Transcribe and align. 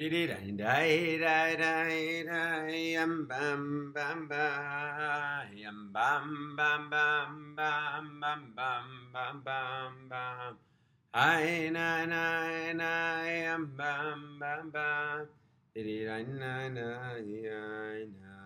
I 0.00 0.08
na 11.70 12.04
na 12.06 12.30
na 12.46 13.24
yam 13.26 13.74
bam 13.74 14.38
bam 14.40 14.70
bam 14.70 15.28
diri 15.74 16.06
na 16.06 16.28
na 16.28 16.68
na 16.68 17.18
na 17.18 18.38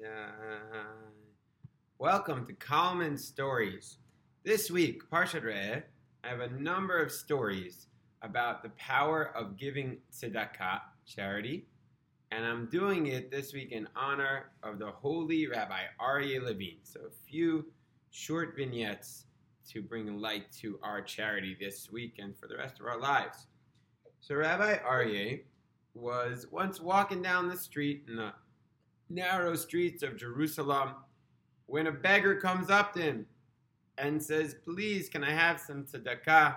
na 0.00 0.16
Welcome 2.00 2.44
to 2.46 2.54
Kalman 2.54 3.16
Stories. 3.16 3.98
This 4.42 4.68
week, 4.68 5.08
Parshat 5.08 5.44
Re'eh, 5.44 5.84
I 6.24 6.28
have 6.28 6.40
a 6.40 6.48
number 6.48 6.98
of 6.98 7.12
stories 7.12 7.86
about 8.22 8.62
the 8.62 8.70
power 8.70 9.32
of 9.36 9.56
giving 9.56 9.98
tzedakah, 10.12 10.80
charity, 11.06 11.66
and 12.30 12.46
I'm 12.46 12.66
doing 12.66 13.08
it 13.08 13.30
this 13.30 13.52
week 13.52 13.72
in 13.72 13.86
honor 13.94 14.52
of 14.62 14.78
the 14.78 14.90
holy 14.90 15.46
Rabbi 15.48 15.80
Aryeh 16.00 16.42
Levine. 16.42 16.78
So, 16.82 17.00
a 17.00 17.28
few 17.28 17.66
short 18.10 18.56
vignettes 18.56 19.26
to 19.68 19.82
bring 19.82 20.16
light 20.16 20.50
to 20.60 20.78
our 20.82 21.02
charity 21.02 21.56
this 21.60 21.90
week 21.92 22.14
and 22.18 22.34
for 22.36 22.48
the 22.48 22.56
rest 22.56 22.80
of 22.80 22.86
our 22.86 22.98
lives. 22.98 23.46
So, 24.20 24.36
Rabbi 24.36 24.78
Aryeh 24.78 25.42
was 25.94 26.46
once 26.50 26.80
walking 26.80 27.20
down 27.20 27.48
the 27.48 27.56
street 27.56 28.04
in 28.08 28.16
the 28.16 28.32
narrow 29.10 29.54
streets 29.54 30.02
of 30.02 30.16
Jerusalem 30.16 30.94
when 31.66 31.86
a 31.86 31.92
beggar 31.92 32.40
comes 32.40 32.70
up 32.70 32.94
to 32.94 33.02
him 33.02 33.26
and 33.98 34.22
says, 34.22 34.56
Please, 34.64 35.08
can 35.08 35.22
I 35.22 35.32
have 35.32 35.60
some 35.60 35.84
tzedakah? 35.84 36.56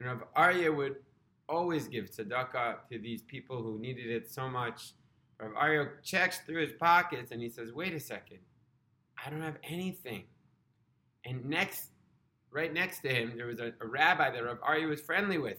And 0.00 0.08
Rav 0.08 0.22
Aryeh 0.36 0.74
would 0.74 0.96
always 1.48 1.88
give 1.88 2.10
tzedakah 2.10 2.88
to 2.90 2.98
these 2.98 3.22
people 3.22 3.62
who 3.62 3.78
needed 3.78 4.10
it 4.10 4.30
so 4.30 4.48
much. 4.48 4.92
Rav 5.38 5.52
Aryeh 5.52 5.88
checks 6.02 6.38
through 6.46 6.62
his 6.62 6.72
pockets 6.78 7.32
and 7.32 7.40
he 7.40 7.48
says, 7.48 7.72
Wait 7.72 7.92
a 7.92 8.00
second, 8.00 8.38
I 9.24 9.30
don't 9.30 9.42
have 9.42 9.58
anything. 9.62 10.24
And 11.24 11.44
next, 11.44 11.90
right 12.50 12.72
next 12.72 13.00
to 13.00 13.08
him, 13.08 13.34
there 13.36 13.46
was 13.46 13.60
a, 13.60 13.72
a 13.80 13.86
rabbi 13.86 14.30
that 14.30 14.44
Rav 14.44 14.60
Aryeh 14.60 14.88
was 14.88 15.00
friendly 15.00 15.38
with. 15.38 15.58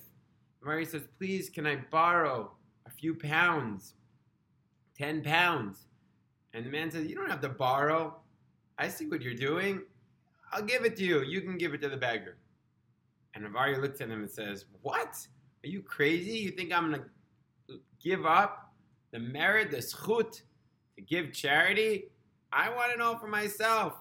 Rav 0.61 0.77
Aryeh 0.77 0.87
says, 0.87 1.03
Please, 1.17 1.49
can 1.49 1.67
I 1.67 1.77
borrow 1.91 2.51
a 2.87 2.89
few 2.89 3.13
pounds? 3.13 3.93
10 4.97 5.23
pounds. 5.23 5.85
And 6.53 6.65
the 6.65 6.69
man 6.69 6.91
says, 6.91 7.07
You 7.07 7.15
don't 7.15 7.29
have 7.29 7.41
to 7.41 7.49
borrow. 7.49 8.17
I 8.77 8.87
see 8.87 9.07
what 9.07 9.21
you're 9.21 9.33
doing. 9.33 9.81
I'll 10.51 10.63
give 10.63 10.83
it 10.83 10.97
to 10.97 11.03
you. 11.03 11.21
You 11.21 11.41
can 11.41 11.57
give 11.57 11.73
it 11.73 11.81
to 11.81 11.89
the 11.89 11.97
beggar. 11.97 12.37
And 13.33 13.43
Rav 13.43 13.53
Aryeh 13.53 13.81
looks 13.81 14.01
at 14.01 14.09
him 14.09 14.21
and 14.21 14.29
says, 14.29 14.65
What? 14.81 15.27
Are 15.63 15.67
you 15.67 15.81
crazy? 15.81 16.37
You 16.37 16.51
think 16.51 16.73
I'm 16.73 16.91
going 16.91 17.01
to 17.69 17.79
give 18.03 18.25
up 18.25 18.73
the 19.11 19.19
merit, 19.19 19.71
the 19.71 19.77
zechut, 19.77 20.41
to 20.95 21.01
give 21.01 21.33
charity? 21.33 22.05
I 22.51 22.69
want 22.69 22.91
it 22.91 23.01
all 23.01 23.17
for 23.17 23.27
myself. 23.27 23.93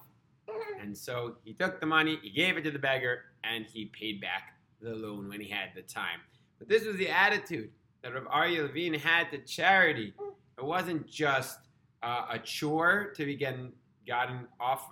And 0.80 0.96
so 0.96 1.36
he 1.44 1.52
took 1.52 1.80
the 1.80 1.86
money, 1.86 2.18
he 2.22 2.30
gave 2.30 2.56
it 2.56 2.62
to 2.62 2.70
the 2.70 2.78
beggar, 2.78 3.20
and 3.44 3.66
he 3.66 3.86
paid 3.86 4.20
back 4.20 4.56
the 4.80 4.94
loan 4.94 5.28
when 5.28 5.40
he 5.40 5.48
had 5.48 5.68
the 5.74 5.82
time. 5.82 6.20
But 6.58 6.68
this 6.68 6.84
was 6.84 6.96
the 6.96 7.08
attitude 7.08 7.70
that 8.02 8.14
Rav 8.14 8.24
Aryeh 8.24 8.62
Levine 8.62 8.94
had 8.94 9.30
to 9.30 9.38
charity. 9.38 10.14
It 10.58 10.64
wasn't 10.64 11.06
just 11.06 11.58
uh, 12.02 12.26
a 12.30 12.38
chore 12.38 13.12
to 13.14 13.24
be 13.24 13.36
getting 13.36 13.72
gotten 14.06 14.46
off, 14.58 14.88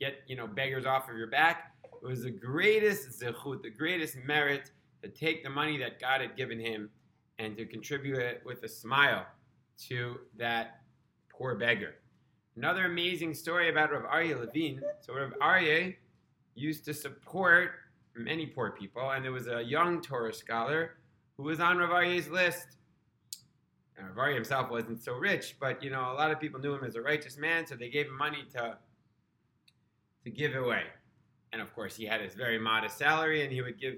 get 0.00 0.16
you 0.26 0.36
know 0.36 0.46
beggars 0.46 0.86
off 0.86 1.08
of 1.08 1.16
your 1.16 1.28
back. 1.28 1.71
It 2.02 2.06
was 2.06 2.24
the 2.24 2.30
greatest 2.30 3.20
zechut, 3.20 3.62
the 3.62 3.70
greatest 3.70 4.16
merit 4.16 4.72
to 5.02 5.08
take 5.08 5.44
the 5.44 5.50
money 5.50 5.78
that 5.78 6.00
God 6.00 6.20
had 6.20 6.36
given 6.36 6.58
him 6.58 6.90
and 7.38 7.56
to 7.56 7.64
contribute 7.64 8.18
it 8.18 8.42
with 8.44 8.64
a 8.64 8.68
smile 8.68 9.24
to 9.88 10.18
that 10.36 10.80
poor 11.30 11.54
beggar. 11.54 11.94
Another 12.56 12.86
amazing 12.86 13.34
story 13.34 13.70
about 13.70 13.92
Rav 13.92 14.02
Aryeh 14.02 14.38
Levine. 14.38 14.82
So 15.00 15.14
Rav 15.14 15.32
Aryeh 15.40 15.94
used 16.56 16.84
to 16.86 16.92
support 16.92 17.70
many 18.16 18.46
poor 18.46 18.72
people, 18.72 19.10
and 19.12 19.24
there 19.24 19.32
was 19.32 19.46
a 19.46 19.62
young 19.62 20.02
Torah 20.02 20.34
scholar 20.34 20.96
who 21.36 21.44
was 21.44 21.60
on 21.60 21.78
Rav 21.78 21.90
Aryeh's 21.90 22.28
list. 22.28 22.66
And 23.96 24.08
Rav 24.08 24.16
Aryeh 24.16 24.34
himself 24.34 24.70
wasn't 24.70 25.00
so 25.00 25.14
rich, 25.14 25.56
but 25.60 25.82
you 25.82 25.90
know 25.90 26.12
a 26.12 26.14
lot 26.14 26.32
of 26.32 26.40
people 26.40 26.58
knew 26.58 26.74
him 26.74 26.84
as 26.84 26.96
a 26.96 27.00
righteous 27.00 27.38
man, 27.38 27.64
so 27.64 27.76
they 27.76 27.88
gave 27.88 28.06
him 28.06 28.18
money 28.18 28.44
to 28.54 28.76
to 30.24 30.30
give 30.30 30.54
away. 30.54 30.82
And 31.52 31.60
of 31.60 31.74
course, 31.74 31.96
he 31.96 32.06
had 32.06 32.20
his 32.20 32.34
very 32.34 32.58
modest 32.58 32.98
salary, 32.98 33.42
and 33.42 33.52
he 33.52 33.60
would 33.62 33.78
give 33.78 33.96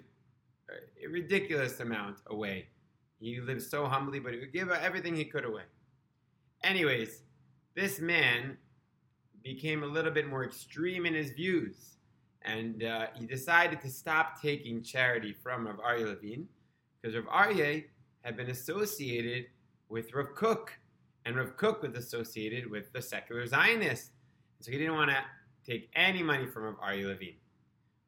a 0.70 1.09
ridiculous 1.09 1.78
amount 1.81 2.19
away. 2.26 2.69
He 3.20 3.41
lived 3.41 3.62
so 3.62 3.87
humbly, 3.87 4.19
but 4.19 4.32
he 4.34 4.41
would 4.41 4.53
give 4.53 4.70
everything 4.70 5.15
he 5.15 5.25
could 5.25 5.44
away. 5.44 5.62
Anyways, 6.62 7.22
this 7.75 8.00
man 8.00 8.56
became 9.42 9.82
a 9.82 9.87
little 9.87 10.10
bit 10.10 10.28
more 10.28 10.44
extreme 10.44 11.06
in 11.06 11.15
his 11.15 11.31
views, 11.31 11.97
and 12.42 12.82
uh, 12.82 13.06
he 13.15 13.26
decided 13.26 13.81
to 13.82 13.91
stop 13.91 14.41
taking 14.41 14.82
charity 14.82 15.32
from 15.32 15.66
Rav 15.66 15.76
Aryeh 15.76 16.06
Levine 16.06 16.48
because 17.00 17.16
Rav 17.16 17.26
Aryeh 17.26 17.84
had 18.22 18.36
been 18.36 18.50
associated 18.50 19.47
with 19.88 20.12
Rav 20.15 20.34
Kook, 20.34 20.69
and 21.26 21.36
Rav 21.36 21.56
Kook 21.56 21.82
was 21.82 21.94
associated 21.94 22.71
with 22.71 22.92
the 22.92 23.03
secular 23.03 23.47
Zionists. 23.47 24.10
So 24.60 24.72
he 24.72 24.78
didn't 24.78 24.94
want 24.94 25.10
to 25.10 25.22
take 25.71 25.91
any 25.94 26.22
money 26.22 26.47
from 26.47 26.65
Rav 26.65 26.76
Aryeh 26.76 27.06
Levine. 27.06 27.36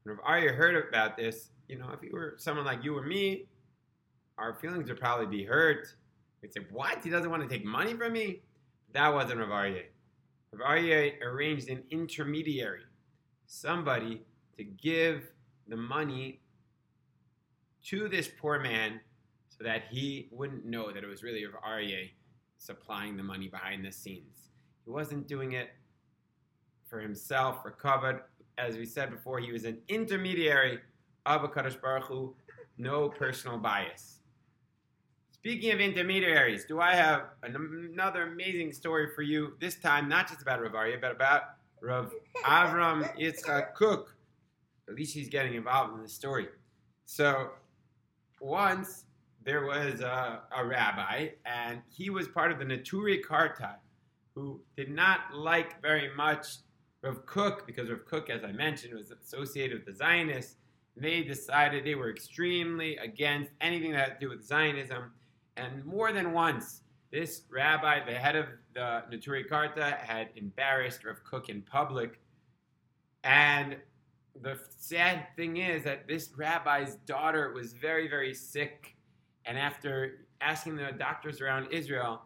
Rav 0.06 0.18
Aryeh 0.18 0.54
heard 0.54 0.88
about 0.88 1.16
this, 1.16 1.50
you 1.68 1.78
know, 1.78 1.90
if 1.92 2.00
he 2.00 2.10
were 2.10 2.34
someone 2.38 2.64
like 2.64 2.84
you 2.84 2.96
or 2.96 3.02
me, 3.04 3.46
our 4.38 4.54
feelings 4.54 4.88
would 4.88 5.00
probably 5.00 5.26
be 5.26 5.44
hurt. 5.44 5.88
We'd 6.42 6.52
say, 6.52 6.60
what? 6.70 7.02
He 7.02 7.10
doesn't 7.10 7.30
want 7.30 7.42
to 7.42 7.48
take 7.48 7.64
money 7.64 7.94
from 7.94 8.12
me? 8.12 8.42
That 8.92 9.12
wasn't 9.12 9.40
Rav 9.40 9.48
Aryeh. 9.48 9.86
Rav 10.52 10.78
Aryeh 10.78 11.20
arranged 11.22 11.68
an 11.68 11.82
intermediary, 11.90 12.82
somebody 13.46 14.22
to 14.56 14.64
give 14.64 15.30
the 15.66 15.76
money 15.76 16.40
to 17.86 18.08
this 18.08 18.30
poor 18.40 18.60
man 18.60 19.00
so 19.48 19.64
that 19.64 19.84
he 19.90 20.28
wouldn't 20.30 20.64
know 20.64 20.92
that 20.92 21.02
it 21.02 21.06
was 21.06 21.22
really 21.22 21.44
Rav 21.44 21.60
Aryeh 21.62 22.10
supplying 22.58 23.16
the 23.16 23.22
money 23.22 23.48
behind 23.48 23.84
the 23.84 23.90
scenes. 23.90 24.50
He 24.84 24.90
wasn't 24.90 25.26
doing 25.26 25.52
it 25.52 25.70
for 26.88 27.00
himself, 27.00 27.62
for 27.62 27.72
kavod. 27.72 28.20
As 28.58 28.76
we 28.76 28.86
said 28.86 29.10
before, 29.10 29.38
he 29.38 29.52
was 29.52 29.64
an 29.64 29.78
intermediary 29.88 30.78
of 31.26 31.42
HaKadosh 31.42 31.80
Baruch 31.80 32.04
Hu, 32.04 32.34
no 32.78 33.08
personal 33.08 33.58
bias. 33.58 34.20
Speaking 35.30 35.72
of 35.72 35.80
intermediaries, 35.80 36.64
do 36.64 36.80
I 36.80 36.94
have 36.94 37.26
another 37.42 38.22
amazing 38.22 38.72
story 38.72 39.08
for 39.14 39.22
you? 39.22 39.52
This 39.60 39.76
time, 39.76 40.08
not 40.08 40.28
just 40.28 40.42
about 40.42 40.60
Rav 40.60 40.72
Aryeh, 40.72 41.00
but 41.00 41.12
about 41.12 41.42
Rav 41.80 42.12
Avram 42.44 43.08
Yitzchak 43.16 43.74
Kook. 43.74 44.16
At 44.88 44.94
least 44.94 45.14
he's 45.14 45.28
getting 45.28 45.54
involved 45.54 45.94
in 45.94 46.02
the 46.02 46.08
story. 46.08 46.48
So, 47.04 47.50
once 48.40 49.04
there 49.44 49.64
was 49.64 50.00
a, 50.00 50.40
a, 50.56 50.66
rabbi, 50.66 51.28
and 51.44 51.80
he 51.88 52.10
was 52.10 52.26
part 52.26 52.50
of 52.50 52.58
the 52.58 52.64
Neturei 52.64 53.22
Karta, 53.22 53.76
who 54.34 54.60
did 54.76 54.90
not 54.90 55.32
like 55.32 55.80
very 55.80 56.10
much 56.16 56.46
Rav 57.02 57.24
Kook, 57.26 57.66
because 57.66 57.88
Rav 57.90 58.04
Kook, 58.06 58.30
as 58.30 58.44
I 58.44 58.52
mentioned, 58.52 58.94
was 58.94 59.10
associated 59.10 59.78
with 59.78 59.86
the 59.86 59.94
Zionists. 59.94 60.56
They 60.96 61.22
decided 61.22 61.84
they 61.84 61.94
were 61.94 62.10
extremely 62.10 62.96
against 62.96 63.50
anything 63.60 63.92
that 63.92 64.08
had 64.08 64.20
to 64.20 64.26
do 64.26 64.30
with 64.30 64.44
Zionism. 64.44 65.12
And 65.56 65.84
more 65.84 66.12
than 66.12 66.32
once, 66.32 66.80
this 67.12 67.42
rabbi, 67.50 68.04
the 68.04 68.14
head 68.14 68.34
of 68.34 68.46
the 68.74 69.04
Neturei 69.10 69.48
Karta, 69.48 69.98
had 70.00 70.30
embarrassed 70.36 71.04
Rav 71.04 71.22
Kook 71.24 71.48
in 71.48 71.62
public. 71.62 72.20
And 73.24 73.76
the 74.42 74.58
sad 74.78 75.26
thing 75.36 75.58
is 75.58 75.84
that 75.84 76.08
this 76.08 76.30
rabbi's 76.36 76.96
daughter 77.06 77.52
was 77.52 77.72
very, 77.72 78.08
very 78.08 78.34
sick. 78.34 78.96
And 79.44 79.58
after 79.58 80.26
asking 80.40 80.76
the 80.76 80.92
doctors 80.98 81.40
around 81.40 81.72
Israel, 81.72 82.22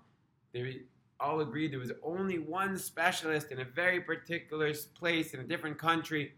they 0.53 0.83
all 1.21 1.41
agreed 1.41 1.73
there 1.73 1.79
was 1.79 1.93
only 2.03 2.39
one 2.39 2.79
specialist 2.79 3.53
in 3.53 3.61
a 3.61 3.65
very 3.65 4.01
particular 4.01 4.73
place 4.95 5.35
in 5.35 5.41
a 5.41 5.45
different 5.45 5.79
country, 5.79 6.33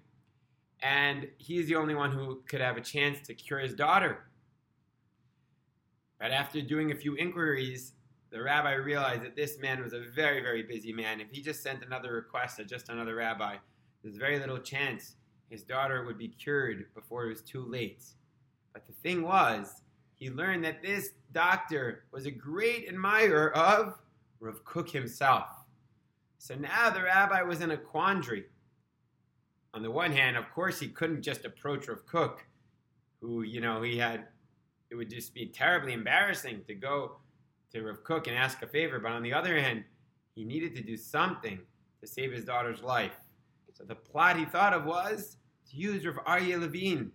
and 0.83 1.29
he's 1.39 1.67
the 1.67 1.77
only 1.77 1.95
one 1.95 2.11
who 2.11 2.43
could 2.49 2.61
have 2.61 2.77
a 2.77 2.81
chance 2.81 3.21
to 3.27 3.35
cure 3.35 3.61
his 3.61 3.75
daughter. 3.75 4.25
But 6.19 6.33
after 6.33 6.61
doing 6.61 6.93
a 6.93 6.95
few 6.95 7.15
inquiries, 7.17 7.93
the 8.31 8.43
rabbi 8.43 8.73
realized 8.73 9.23
that 9.23 9.37
this 9.37 9.59
man 9.59 9.83
was 9.83 9.93
a 9.93 10.05
very, 10.15 10.41
very 10.41 10.63
busy 10.63 10.93
man. 10.93 11.21
If 11.21 11.31
he 11.31 11.43
just 11.43 11.63
sent 11.63 11.85
another 11.85 12.13
request 12.13 12.57
to 12.57 12.65
just 12.65 12.89
another 12.89 13.15
rabbi, 13.15 13.57
there's 14.03 14.17
very 14.17 14.39
little 14.39 14.59
chance 14.59 15.17
his 15.51 15.63
daughter 15.63 16.05
would 16.05 16.19
be 16.19 16.29
cured 16.29 16.87
before 16.95 17.27
it 17.27 17.29
was 17.29 17.43
too 17.43 17.63
late. 17.63 18.03
But 18.73 18.87
the 18.87 18.95
thing 18.95 19.23
was, 19.23 19.83
he 20.15 20.31
learned 20.31 20.65
that 20.65 20.83
this 20.83 21.11
doctor 21.33 22.05
was 22.11 22.25
a 22.27 22.31
great 22.31 22.89
admirer 22.89 23.55
of 23.57 23.99
Rav 24.43 24.65
Kook 24.65 24.91
himself. 24.91 25.47
So 26.39 26.57
now 26.57 26.91
the 26.91 27.05
rabbi 27.05 27.43
was 27.43 27.61
in 27.61 27.71
a 27.71 27.77
quandary. 27.77 28.47
On 29.73 29.83
the 29.83 29.91
one 29.91 30.11
hand, 30.11 30.37
of 30.37 30.51
course, 30.51 30.81
he 30.81 30.89
couldn't 30.89 31.23
just 31.23 31.45
approach 31.45 31.87
Rav 31.87 32.05
Kook, 32.07 32.45
who, 33.21 33.43
you 33.43 33.61
know, 33.61 33.83
he 33.83 33.97
had, 33.97 34.27
it 34.91 34.97
would 34.97 35.09
just 35.09 35.33
be 35.33 35.47
terribly 35.47 35.93
embarrassing 35.93 36.63
to 36.67 36.75
go 36.75 37.19
to 37.73 37.83
Rav 37.83 38.03
Kook 38.03 38.27
and 38.27 38.37
ask 38.37 38.61
a 38.63 38.67
favor, 38.67 38.99
but 38.99 39.13
on 39.13 39.23
the 39.23 39.33
other 39.33 39.59
hand, 39.59 39.85
he 40.35 40.45
needed 40.45 40.75
to 40.75 40.83
do 40.83 40.97
something 40.97 41.61
to 42.01 42.07
save 42.07 42.33
his 42.33 42.45
daughter's 42.45 42.83
life. 42.83 43.15
So 43.75 43.85
the 43.85 43.95
plot 43.95 44.37
he 44.37 44.45
thought 44.45 44.75
of 44.75 44.85
was 44.85 45.37
to 45.71 45.77
use 45.77 46.05
Rav 46.05 46.17
Aryeh 46.27 46.61
Levine, 46.61 47.13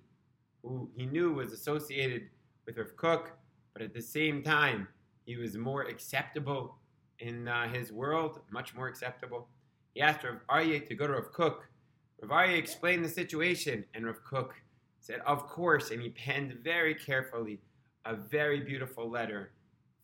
who 0.64 0.90
he 0.96 1.06
knew 1.06 1.34
was 1.34 1.52
associated 1.52 2.30
with 2.66 2.78
Rav 2.78 2.96
Kook, 2.96 3.34
but 3.74 3.82
at 3.82 3.94
the 3.94 4.02
same 4.02 4.42
time, 4.42 4.88
he 5.26 5.36
was 5.36 5.58
more 5.58 5.84
acceptable 5.84 6.78
in 7.19 7.48
uh, 7.48 7.68
his 7.69 7.92
world, 7.92 8.40
much 8.52 8.75
more 8.75 8.88
acceptable. 8.88 9.48
He 9.94 10.02
asked 10.02 10.24
Rav 10.24 10.40
Aryeh 10.50 10.88
to 10.88 10.96
go 10.96 11.08
to 11.08 11.14
Rav 11.14 11.31
Kook. 11.34 11.68
Rav 12.22 12.31
Aryeh 12.31 12.58
explained 12.58 13.04
the 13.04 13.10
situation, 13.10 13.86
and 13.94 14.06
Rav 14.06 14.24
Kook 14.24 14.54
said, 15.00 15.19
Of 15.25 15.48
course, 15.48 15.92
and 15.92 16.02
he 16.02 16.10
penned 16.10 16.54
very 16.64 16.94
carefully 16.94 17.60
a 18.06 18.16
very 18.16 18.62
beautiful 18.62 19.10
letter, 19.10 19.52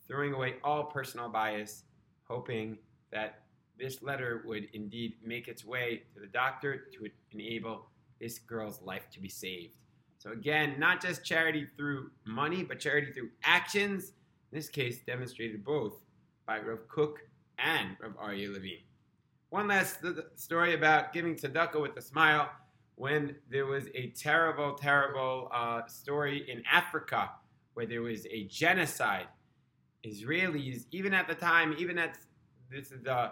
throwing 0.08 0.34
away 0.34 0.56
all 0.64 0.86
personal 0.86 1.30
bias, 1.30 1.84
hoping 2.28 2.78
that 3.12 3.44
this 3.78 4.02
letter 4.02 4.44
would 4.46 4.68
indeed 4.74 5.16
make 5.24 5.48
its 5.48 5.66
way 5.66 6.04
to 6.14 6.20
the 6.20 6.28
doctor 6.28 6.88
to 6.94 7.10
enable 7.32 7.88
this 8.20 8.40
girl's 8.40 8.82
life 8.82 9.10
to 9.12 9.20
be 9.20 9.30
saved. 9.30 9.76
So, 10.18 10.32
again, 10.32 10.76
not 10.80 11.02
just 11.02 11.26
charity 11.26 11.68
through 11.76 12.12
money, 12.26 12.64
but 12.64 12.80
charity 12.80 13.12
through 13.12 13.30
actions. 13.44 14.14
In 14.52 14.58
this 14.58 14.70
case, 14.70 15.00
demonstrated 15.06 15.66
both 15.66 16.03
by 16.46 16.60
Rav 16.60 16.88
Kook 16.88 17.20
and 17.58 17.96
Rav 18.02 18.14
Aryeh 18.18 18.54
Levine. 18.54 18.84
One 19.50 19.68
last 19.68 20.00
story 20.36 20.74
about 20.74 21.14
giving 21.14 21.36
tzedakah 21.36 21.82
with 21.82 21.96
a 21.98 22.02
smile 22.02 22.50
when 22.96 23.36
there 23.50 23.66
was 23.66 23.88
a 23.96 24.08
terrible, 24.10 24.74
terrible 24.74 25.50
uh, 25.54 25.86
story 25.88 26.50
in 26.50 26.64
Africa 26.72 27.32
where 27.74 27.86
there 27.86 28.02
was 28.02 28.26
a 28.28 28.46
genocide. 28.46 29.28
Israelis, 30.06 30.86
even 30.92 31.14
at 31.14 31.28
the 31.28 31.36
time, 31.36 31.76
even 31.78 31.98
at 31.98 32.18
this 32.70 32.92
is 32.92 33.02
the 33.04 33.32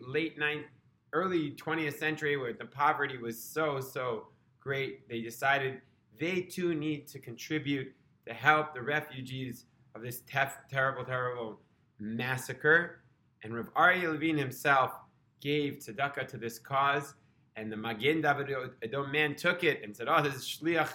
late 0.00 0.38
ninth, 0.38 0.66
early 1.12 1.52
20th 1.52 1.98
century, 1.98 2.36
where 2.36 2.52
the 2.52 2.64
poverty 2.64 3.18
was 3.18 3.42
so 3.42 3.80
so 3.80 4.28
great, 4.60 5.08
they 5.08 5.20
decided 5.20 5.80
they 6.18 6.42
too 6.42 6.74
need 6.74 7.08
to 7.08 7.18
contribute 7.18 7.92
to 8.26 8.32
help 8.32 8.74
the 8.74 8.82
refugees 8.82 9.64
of 9.94 10.02
this 10.02 10.20
tef- 10.22 10.68
terrible, 10.70 11.04
terrible 11.04 11.60
massacre. 12.00 13.02
And 13.42 13.54
Rav 13.54 13.72
Aryeh 13.74 14.10
Levine 14.12 14.36
himself 14.36 14.92
gave 15.40 15.74
tzedakah 15.74 16.28
to 16.28 16.36
this 16.36 16.58
cause, 16.58 17.14
and 17.56 17.72
the 17.72 17.76
Magen 17.76 18.20
David 18.20 18.48
Adom 18.82 19.12
man 19.12 19.34
took 19.34 19.64
it 19.64 19.82
and 19.82 19.96
said, 19.96 20.08
"Oh, 20.08 20.22
this 20.22 20.34
is 20.34 20.42
shliach 20.44 20.90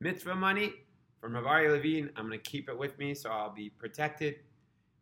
mitzvah 0.00 0.34
money 0.34 0.72
from 1.20 1.34
Rav 1.34 1.44
Aryeh 1.44 1.72
Levine. 1.72 2.10
I'm 2.16 2.26
going 2.26 2.38
to 2.38 2.50
keep 2.50 2.68
it 2.68 2.78
with 2.78 2.98
me 2.98 3.14
so 3.14 3.30
I'll 3.30 3.54
be 3.54 3.70
protected." 3.70 4.36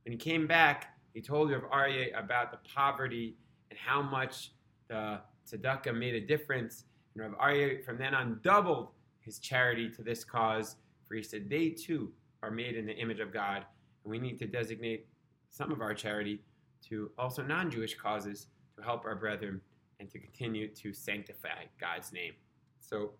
When 0.04 0.12
he 0.12 0.18
came 0.18 0.46
back, 0.46 0.98
he 1.14 1.20
told 1.20 1.50
Rav 1.50 1.62
Aryeh 1.70 2.18
about 2.18 2.50
the 2.50 2.58
poverty 2.74 3.36
and 3.70 3.78
how 3.78 4.02
much 4.02 4.52
the 4.88 5.20
tzedakah 5.46 5.96
made 5.96 6.14
a 6.14 6.20
difference. 6.20 6.84
And 7.14 7.24
Rav 7.24 7.38
Aryeh, 7.38 7.84
from 7.84 7.98
then 7.98 8.14
on, 8.14 8.40
doubled 8.42 8.90
his 9.20 9.38
charity 9.38 9.90
to 9.90 10.02
this 10.02 10.24
cause, 10.24 10.76
for 11.06 11.14
he 11.14 11.22
said 11.22 11.48
they 11.48 11.70
too 11.70 12.12
are 12.42 12.50
made 12.50 12.76
in 12.76 12.86
the 12.86 12.94
image 12.94 13.20
of 13.20 13.32
God, 13.32 13.64
and 14.04 14.10
we 14.10 14.18
need 14.18 14.38
to 14.38 14.46
designate 14.46 15.06
some 15.50 15.72
of 15.72 15.80
our 15.80 15.94
charity 15.94 16.40
to 16.88 17.10
also 17.18 17.42
non-Jewish 17.42 17.96
causes 17.96 18.46
to 18.76 18.82
help 18.82 19.04
our 19.04 19.14
brethren 19.14 19.60
and 20.00 20.08
to 20.10 20.18
continue 20.18 20.68
to 20.68 20.92
sanctify 20.92 21.64
God's 21.80 22.12
name. 22.12 22.32
So 22.80 23.12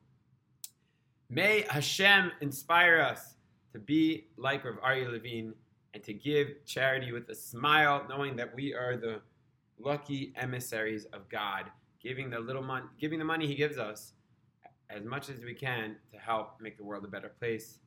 may 1.29 1.65
Hashem 1.69 2.33
inspire 2.41 3.01
us 3.01 3.35
to 3.73 3.79
be 3.79 4.29
like 4.37 4.65
Rav 4.65 4.77
Aryeh 4.77 5.11
Levine 5.11 5.53
and 5.95 6.03
to 6.05 6.13
give 6.13 6.49
charity 6.65 7.13
with 7.13 7.29
a 7.29 7.35
smile, 7.35 8.05
knowing 8.09 8.37
that 8.37 8.55
we 8.55 8.75
are 8.75 8.97
the 8.97 9.21
lucky 9.79 10.33
emissaries 10.37 11.07
of 11.07 11.29
God, 11.29 11.65
giving 12.01 12.31
the 12.31 12.39
little 12.39 12.63
money, 12.63 12.87
giving 12.99 13.19
the 13.19 13.25
money 13.25 13.47
He 13.47 13.55
gives 13.55 13.79
us 13.79 14.13
as 14.91 15.05
much 15.05 15.29
as 15.29 15.41
we 15.45 15.55
can 15.55 15.97
to 16.13 16.19
help 16.19 16.61
make 16.61 16.77
the 16.77 16.85
world 16.85 17.05
a 17.05 17.09
better 17.09 17.29
place. 17.29 17.81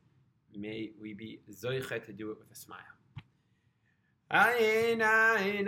May 0.54 0.90
we 1.00 1.14
be 1.14 1.40
zoiche 1.50 2.04
to 2.04 2.12
do 2.12 2.30
it 2.30 2.38
with 2.38 2.50
a 2.52 2.54
smile. 2.54 2.78
Ay, 4.34 4.96
ay, 5.02 5.62